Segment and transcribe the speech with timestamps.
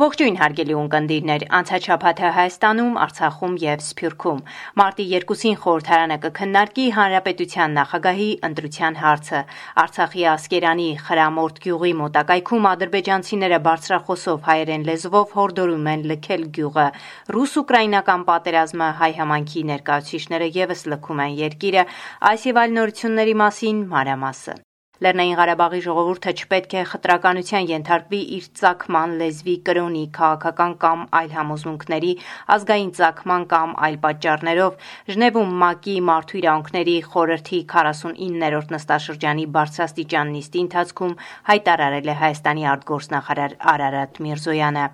[0.00, 4.38] Ողջույն հարգելի ունկնդիրներ, անցաչափաթը Հայաստանում, Արցախում եւ Սփյուռքում։
[4.80, 9.40] Մարտի 2-ին խորհրդարանը կքննարկի Հանրապետության նախագահի ընտրության հարցը։
[9.84, 16.88] Արցախի Ասկերանի Խրամորդ գյուղի մոտակայքում ադրբեջանցիները բարձրախոսով հայերեն լեզվով հորդորում են լքել գյուղը։
[17.36, 21.86] Ռուս-ուկրաինական պատերազմը հայ համանքի ներկայացուցիչները եւս լքում են երկիրը։
[22.32, 24.60] Այս եւ այլ նորությունների մասին մանրամասը։
[25.00, 32.10] Լեռնային Ղարաբաղի ժողովուրդը չպետք է խտրականության ենթարկվի իր ցակման լեզվի կրոնի, քաղաքական կամ այլ համոզմունքների,
[32.56, 41.14] ազգային ցակման կամ այլ պատճառներով Ժնևում ՄԱԿ-ի մարդու իրավունքների խորհրդի 49-րդ նստաշրջանի բարձրաստիճան նիստի ընթացքում
[41.48, 44.84] հայտարարել է Հայաստանի արտգործնախարար Արարատ Միրզոյանը։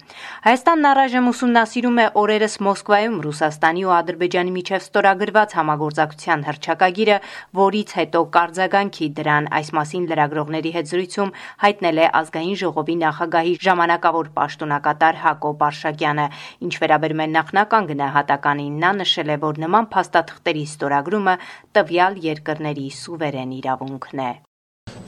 [0.46, 7.18] Հայաստանն առայժմ ուսումնասիրում է օրերս Մոսկվայում Ռուսաստանի ու Ադրբեջանի միջև ստորագրված համագործակցության հրճակագիրը,
[7.66, 11.30] որից հետո կարձագանքի դրան այս մասին մասին լրագրողների հետ զրույցում
[11.62, 16.26] հայտնել է ազգային ժողովի նախագահի ժամանակավոր պաշտոնակատար Հակոբ Արշակյանը։
[16.66, 21.34] Ինչ վերաբերում է նախնական գնահատականին, նա նշել է, որ նման փաստաթղթերի ստորագրումը
[21.76, 24.32] տվյալ երկրների սուվերեն իրավունքն է։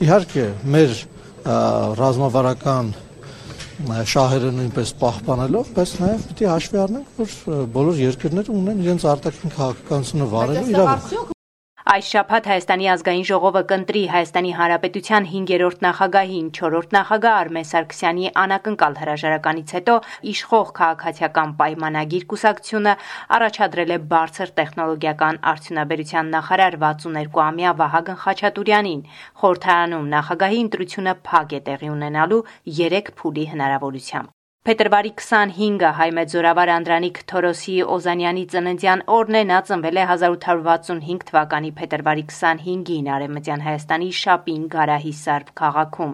[0.09, 0.91] Իհարկե, մեր
[1.99, 2.93] ռազմավարական
[3.79, 7.35] շահերը նույնպես պահպանելով, բայց նաև պիտի հաշվի առնենք, որ
[7.79, 11.37] բոլոր երկրները ունեն իրենց արտաքին քաղաքականությունը վարելու իրավունք։
[11.89, 18.99] Այս շաբաթ Հայաստանի ազգային ժողովը կընտրի Հայաստանի Հանրապետության 5-րդ նախագահին, 4-րդ նախագահ Արմեն Սարգսյանի անակնկալ
[19.01, 19.95] հրաժարականից հետո
[20.33, 22.95] իշխող քաղաքացիական պայմանագիր կուսակցությունը
[23.39, 29.05] առաջադրել է բարձր տեխնոլոգիական արդյունաբերության նախարար 62-ամյա Վահագն Խաչատուրյանին։
[29.41, 32.43] Խորհրդարանում նախագահի ընտրությունը փակ է տեղի ունենալու
[32.83, 34.37] 3 փուլի հնարավորությամբ։
[34.67, 41.71] Փետրվարի 25-ը հայ մեծորավար Անդրանիկ Թորոսի Օզանյանի ծննդյան օրն է, նա ծնվել է 1865 թվականի
[41.77, 46.13] փետրվարի 25-ին Արևմտյան Հայաստանի Շապին Գարահի Սարբ քաղաքում։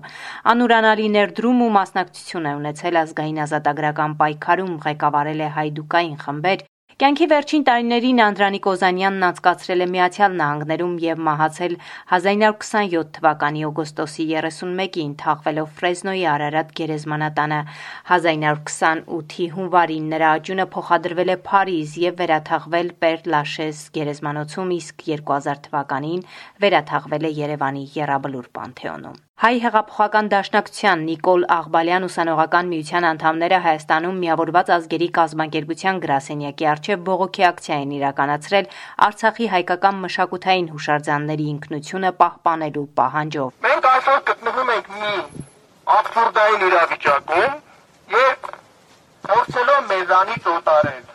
[0.53, 7.63] Անուրանալի ներդրում ու մասնակցություն է ունեցել ազգային ազատագրական պայքարում, ղեկավարել է հայդուկային խմբեր, Կյանքի վերջին
[7.67, 11.73] տարիներին Անդրանիկ Օզանյանն անցկացրել է Միացյալ Նահանգներում եւ մահացել
[12.17, 17.59] 1927 թվականի օգոստոսի 31-ին թաղվելով Ֆրեզնոյի Արարատ գերեզմանատանը։
[18.16, 26.25] 1928-ի հունվարին նրա աճյունը փոխադրվել է Փարիզ եւ վերաթաղվել Պեր Լաշես գերեզմանոցում, իսկ 2000 թվականին
[26.63, 34.72] վերաթաղվել է Երևանի Եռաբլուր Պանթեոնում։ Հայ հեղափոխական դաշնակցության Նիկոլ Աղբալյան ուսանողական միության անդամները Հայաստանում միավորված
[34.75, 38.69] ազգերի կազմակերպության գրասենյակի արչև բողոքի ակցիա են իրականացրել
[39.09, 45.13] Արցախի հայկական մշակութային հուշարձանների ինքնությունը պահպանելու պահանջով։ Մենք այսօր գտնվում ենք մի
[46.00, 47.55] աբսուրդային իրավիճակում,
[48.17, 48.51] երբ
[49.29, 51.05] փորձելով մեզանից օտարել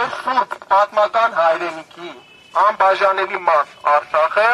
[0.00, 2.10] մեր սուրբ պատմական հայրենիքի
[2.64, 4.50] անբաժանելի մաս Արցախը,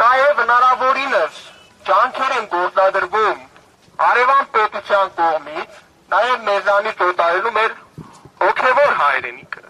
[0.00, 1.48] նաև հնարավորինս
[1.90, 3.38] ջանքեր են գործադրվում
[4.10, 5.80] Արևան պետության կողմից
[6.12, 7.74] նաև մեզանից օտարելու մեր
[8.42, 9.64] հոգևոր հայրենիքը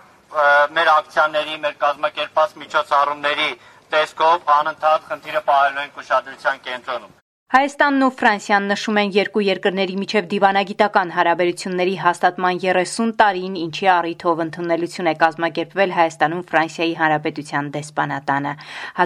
[0.77, 3.49] մեր ակցիաների, մեր կազմակերպած միջոցառումների
[3.95, 7.20] տեսքով անընդհատ խնդիրը պահելու են ուշադրության կենտրոնում։
[7.51, 14.43] Հայաստանն ու Ֆրանսիան նշում են երկու երկրների միջև դիվանագիտական հարաբերությունների հաստատման 30 տարին, ինչի առիթով
[14.45, 18.55] ընդունելություն է կազմակերպվել Հայաստանում Ֆրանսիայի Հանրապետության դեսպանատանը։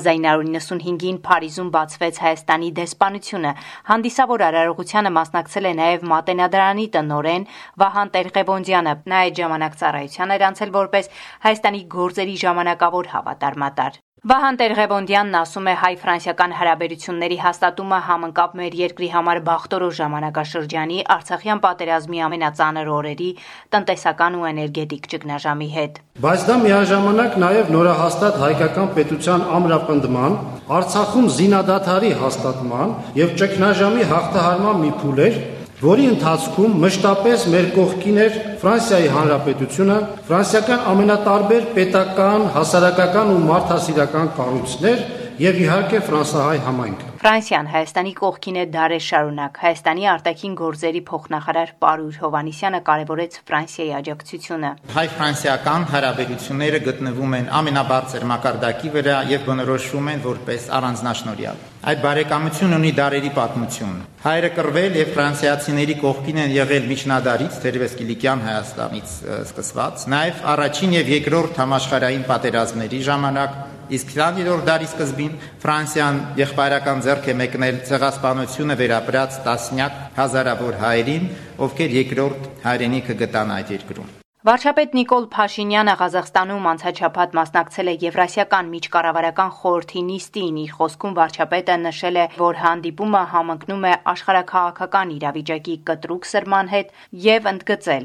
[0.03, 3.57] 1995-ին Փարիզում բացվեց Հայաստանի դեսպանությունը։
[3.89, 10.81] Հանդիսավոր արարողությանը մասնակցել է նաև Մատենադարանի տնորեն Վահան Տեր-Ղևոնդյանը։ Նա այդ ժամանակ ծառայության էր անցել
[10.83, 11.15] որպես
[11.49, 19.41] Հայաստանի գործերի ժամանակավոր հավատարմատար։ Վահան Տեր-Ղևոնդյանն ասում է հայ-ֆրանսիական հարաբերությունների հաստատումը համընկավ մեր երկրի համար
[19.49, 23.29] բախտորոշ ժամանակաշրջանի Արցախյան պատերազմի ամենածանր օրերի
[23.77, 30.39] տնտեսական ու էներգետիկ ճգնաժամի հետ։ Բայց դա միաժամանակ նաև նորահաստատ հայկական պետության ամրապնդման,
[30.73, 35.37] Արցախում զինադադարի հաստատման եւ ճգնաժամի հաղթահարման մի փուլ էր,
[35.85, 39.97] որի ընթացքում մշտապես մեր կողքին էր Ֆրանսիայի Հանրապետությունը,
[40.31, 45.03] ֆրանսիական ամենատարբեր պետական, հասարակական ու մարդասիրական կառույցներ
[45.45, 52.19] եւ իհարկե ֆրանսահայ համայնքը։ Ֆրանսիան Հայաստանի կողքին է դարեր շարունակ։ Հայաստանի արտաքին գործերի փոխնախարար Պարուր
[52.21, 60.69] Հովանիսյանը կարևորեց Ֆրանսիայի աջակցությունը։ Հայ-ֆրանսիական հարաբերությունները գտնվում են ամենաբարձր մակարդակի վրա եւ բնորոշվում են որպես
[60.85, 67.97] առանձնաշնորհյալ։ Այդ բարեկամությունն ունի դարերի պատմություն։ Հայերը կռվել եւ ֆրանսիացիների կողքին են եղել միջնադարից, թերևս
[68.05, 73.61] Կիլիկյան Հայաստանից սկսված, նաեւ առաջին եւ երկրորդ համաշխարհային պատերազմների ժամանակ
[73.93, 81.31] Իսկ 20-րդ դարի սկզբին Ֆրանսիան եղբայրական ձեռք է մեկնել ցեղասպանությունը վերապրած տասնյակ հազարավոր հայերին,
[81.69, 84.13] ովքեր երկրորդ հայրենիքը գտան այդ երկրում։
[84.45, 92.19] Վարչապետ Նիկոլ Փաշինյանը Ղազախստանում անցաչափած մասնակցել է Եվրասիական միջկառավարական խորհրդի նիստին։ Իր խոսքում վարչապետը նշել
[92.21, 96.93] է, որ հանդիպումը համընկնում է աշխարհակաղակական իրավիճակի կտրուկ սրման հետ
[97.29, 98.05] եւ ընդգծել.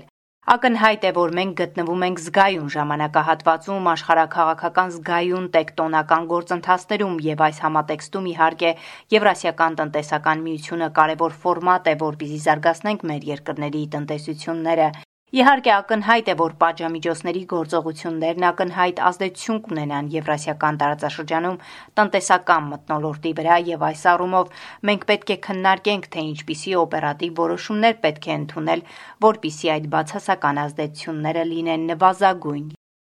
[0.49, 8.29] Ակնհայտ է, որ մենք գտնվում ենք զգայուն ժամանակահատվածում աշխարհակաղակական զգայուն տեկտոնական գործընթացներում եւ այս համատեքստում
[8.31, 8.71] իհարկե
[9.13, 14.89] Եվրասիական տնտեսական միությունը կարևոր ֆորմատ է, որպեսզի զարգացնենք մեր երկրների տնտեսությունները
[15.29, 21.59] Իհարկե ակնհայտ է, որ պատժամիջոցների գործողություններն ակնհայտ ազդեցություն կունենան Եվրասիական տարածաշրջանում
[22.01, 24.51] տնտեսական մթնոլորտի վրա եւ այս առումով
[24.89, 28.85] մենք պետք է քննարկենք, թե ինչպիսի օպերատիվ որոշումներ պետք է ընդունել,
[29.29, 32.69] որpիսի այդ բացասական ազդեցությունները լինեն նվազագույն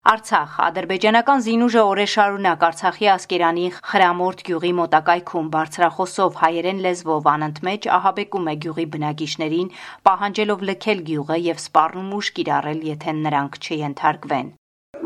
[0.02, 0.54] Արցախ.
[0.66, 8.56] Ադրբեջանական զինուժը օրեր շարունակ Արցախի Ասկերանի Խրամորդ գյուղի մոտակայքում բարձրախոսով հայերեն լեզվով անընդմեջ ահաբեկում է
[8.66, 9.70] գյուղի բնակիչներին,
[10.10, 14.50] պահանջելով լքել գյուղը եւ սպառնում ուժ կիրառել, եթե նրանք չենթարկվեն։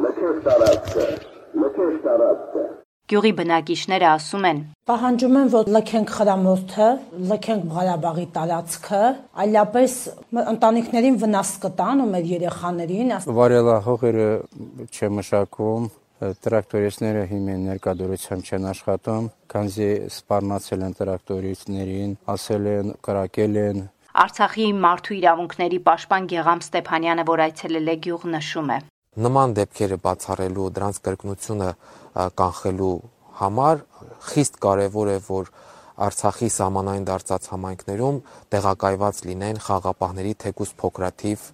[0.06, 1.10] Լքել տարածքը,
[1.66, 2.65] լքել տարածքը
[3.06, 4.60] Գյուղի բնակիչները ասում են.
[4.90, 6.88] Պահանջում են, որ լքենք խրամորթը,
[7.32, 9.02] լքենք Ղարաբաղի տարածքը,
[9.44, 9.98] այլապես
[10.56, 14.30] ընտանիքներին վնաս կտան ու մեր երեխաներին։ Վարելահողերը
[14.90, 15.86] չմշակում,
[16.48, 23.86] տրակտորիստները հիմա ներկայդրությամբ չեն աշխատում, քանզի սպառնացել են տրակտորիստներին, ասել են, կրակել են,
[24.16, 28.78] Արցախի մարդու իրավունքների պաշտպան Գեգամ Ստեփանյանը, որ այցելել է գյուղ, նշում է.
[29.16, 31.70] Նման դեպքերը բացառելու, դրանց կրկնությունը
[32.42, 32.96] կանխելու
[33.40, 33.84] համար
[34.32, 35.52] խիստ կարևոր է, որ
[36.06, 38.18] Արցախի սահմանային դարձած համայնքներում
[38.52, 41.46] տեղակայված լինեն խաղապահների թեկուս փոքրաթիվ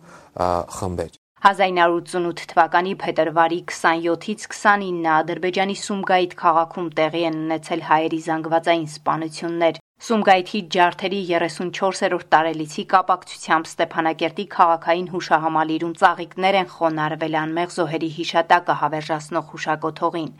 [0.77, 9.80] խմբեր։ 1988 թվականի փետրվարի 27-ից 29-ը Ադրբեջանի Սումգայիթ քաղաքում տեղի են ունեցել հայերի զանգվածային սպանություններ։
[10.01, 19.51] Սումգայիթի ջարդերի 34-րդ տարելիցի կապակցությամբ Ստեփանակերտի քաղաքային հուշահամալիրում ծաղիկներ են խոնարհվել անմեղ զոհերի հիշատակը հավերժացնող
[19.51, 20.31] հուշակոթողին։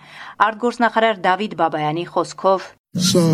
[0.46, 2.66] Արտգործնախարար Դավիթ Բաբայանի խոսքով
[3.12, 3.26] Սա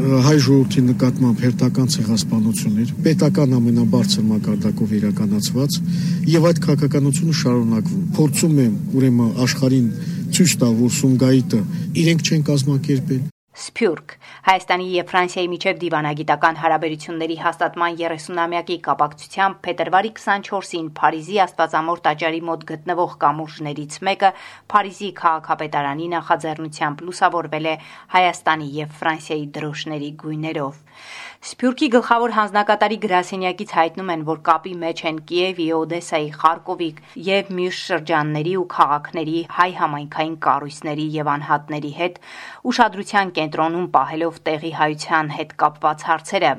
[0.00, 5.76] հայ ժողովրդի նկատմամբ հերթական ցեղասպանություն էր, պետական ամենաբարձր մակարդակով իրականացված
[6.34, 9.92] եւ այդ քաղաքականությունը շարունակվում։ Փորձում եմ ուրեմն աշխարհին
[10.38, 11.60] ցույց տալ, որ Սումգայիթը
[12.00, 14.12] իրենք չեն կազմակերպել, Սփյուռք
[14.46, 22.62] Հայաստանի եւ Ֆրանսիայի միջև դիվանագիտական հարաբերությունների հաստատման 30-ամյակի կապակցությամբ փետրվարի 24-ին Փարիզի Աստվածամոր տաճարի մոտ
[22.70, 24.30] գտնվող կամուրջներից մեկը
[24.70, 27.74] Փարիզի քաղաքապետարանի նախաձեռնությամբ լուսավորվել է
[28.14, 30.80] Հայաստանի եւ Ֆրանսիայի դրոշների գույներով։
[31.40, 36.88] Սփյուռքի գլխավոր հանձնակատարի գրասենյակից հայտնում են, որ կապի մեջ են Կիևի, Օդեսայի, Խարկովի
[37.28, 42.20] եւ մյուս շրջանների ու քաղաքների հայ համայնքային կառույցների եւ անհատների հետ
[42.72, 46.52] ուշադրության կենտրոնում պահելով տեղի հայության հետ կապված հարցերը։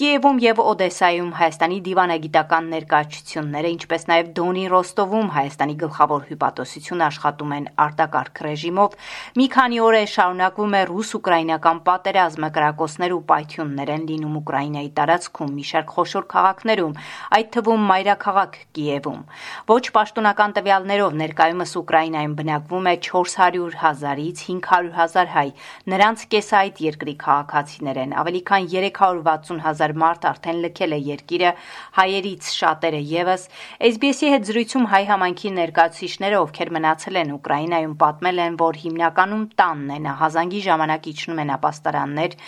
[0.00, 7.66] Կիևում եւ Օդեսայում Հայաստանի դիվանագիտական ներկայացությունները, ինչպես նաեւ Դոնի Ռոստովում Հայաստանի գլխավոր հյուպատոսությունը աշխատում են
[7.84, 8.94] արտակարգ ռեժիմով։
[9.36, 15.52] Մի քանի օր է շարունակվում է ռուս-ուկրաինական պատերազմը, կրակոցներ ու պայթյուններ են լինում Ուկրաինայի տարածքում
[15.60, 16.96] մի շարք խոշոր քաղաքներում,
[17.36, 19.20] այդ թվում մայրաքաղաք Կիևում։
[19.68, 25.46] Ոչ պաշտոնական տվյալներով ներկայումս Ուկրաինայում բնակվում է 400 հազարից 500 հազար հայ։
[25.92, 30.98] Նրանց կեսը այդ երկրի քաղաքացիներ են։ Ավելի քան 360 հազար հազար մարդ արդեն լքել է
[31.06, 31.50] երկիրը,
[31.98, 33.46] հայերից շատերը եւս
[33.90, 39.90] SBS-ի հետ զրույցում հայ համայնքի ներկայացուցիչները, ովքեր մնացել են Ուկրաինայում, պատմել են, որ հիմնականում տանն
[39.90, 42.38] է նահազանգի ժամանակ իջնում են ապաստարաններ։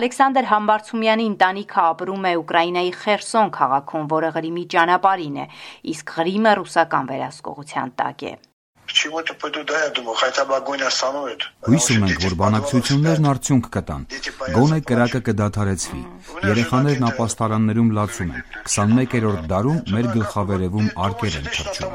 [0.00, 5.48] Ալեքսանդր Համբարձումյանի ընտանիքը ապրում է Ուկրաինայի Խերսոն քաղաքում, որը Ղրիմի ճանապարհին է,
[5.96, 8.36] իսկ Ղրիմը ռուսական վերահսկողության տակ է
[8.95, 11.41] чего-то пойду, да, я думаю, хотя бы огонь остановит.
[11.67, 14.01] Հույս ունենք, որ բանակցություններն արդյունք կտան։
[14.55, 16.01] Գոնե կրակը կդադարեցվի։
[16.49, 21.91] Երեխաներն ապաստարաններում լացում են։ 21-րդ դարում մեր գլխավերևում արկեր են թռչում։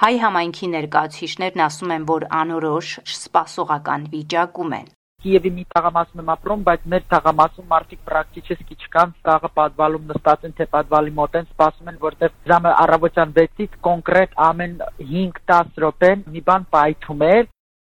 [0.00, 4.86] Հայ համայնքի ներկայացուցիչներն ասում են, որ անորոշ սպասողական վիճակում են։
[5.25, 10.53] Կիևի մի թաղամասում եմ ապրում, բայց մեր թաղամասում մարդիկ պրակտիկիսկի չկան, ցաղը պատվալում նստած են
[10.59, 16.45] թե պատվալի մոտ են, սպասում են, որտեղ ժամը առավոտյան 6-ից կոնկրետ ամեն 5-10 րոպեն մի
[16.51, 17.35] բան պայթում է,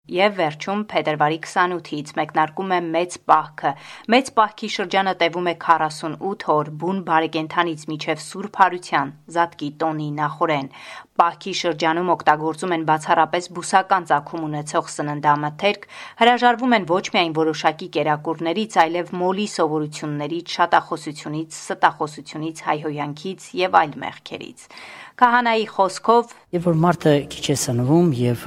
[0.07, 3.71] Եվ վերջում փետրվարի 28-ից մեկնարկում է մեծ պահքը։
[4.13, 10.69] Մեծ պահքի շրջանը տևում է 48 օր՝ բուն բարեկենթանից միջև Սուրբ Հարություն, Զատկի տոնի նախորեն։
[11.17, 15.87] Պահքի շրջանում օգտագործում են բացառապես բուսական ծագում ունեցող սննդամթերք,
[16.21, 24.69] հրաժարվում են ոչ միայն որոշակի կերակուրներից, այլև մոլի սովորություններից, շատախոսությունից, ստախոսությունից, հայհոյանքից եւ այլ մեղքերից։
[25.17, 28.43] Քահանայի խոսքով, եւ որ մարդը քիչ է սնվում եւ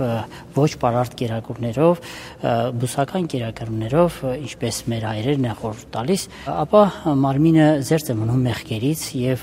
[0.54, 2.02] ոչ պարարտ կերակուրներով,
[2.78, 6.82] բուսական կերակուրներով, ինչպես մեր հայրերն են խորհուրդ տալիս, ապա
[7.26, 9.42] մարմինը զերծ է մնում մեղքերից եւ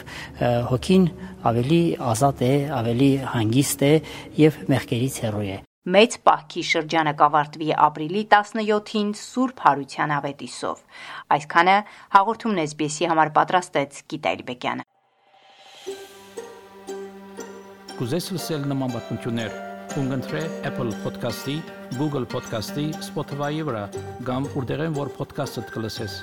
[0.72, 1.10] հոգին
[1.51, 3.93] ավելի ազատ է, ավելի հանգիստ է
[4.41, 5.57] եւ մեղքերից հեռու է։
[5.88, 10.81] Մեծ պահքի շրջանը կավարտվի ապրիլի 17-ին Սուրբ Հարության ավետիսով։
[11.38, 11.75] Այսքանը
[12.17, 14.86] հաղորդումն SBS-ի համար պատրաստեց Գիտայր Բեկյանը։
[18.01, 19.55] Կուզես լսել նման բանություններ,
[19.95, 21.55] կընտրե Apple Podcast-ի,
[21.95, 23.88] Google Podcast-ի, Spotify-ի վրա,
[24.27, 26.19] կամ որտեղեն որ podcast-ը դուք լսես։